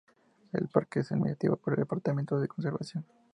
[0.51, 3.05] El parque es administrado por el Departamento de Conservación.